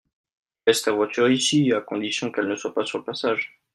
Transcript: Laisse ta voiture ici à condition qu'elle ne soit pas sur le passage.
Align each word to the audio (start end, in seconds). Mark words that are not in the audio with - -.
Laisse 0.65 0.81
ta 0.81 0.93
voiture 0.93 1.29
ici 1.31 1.71
à 1.73 1.79
condition 1.81 2.31
qu'elle 2.31 2.47
ne 2.47 2.55
soit 2.55 2.73
pas 2.73 2.87
sur 2.87 2.97
le 2.97 3.03
passage. 3.03 3.61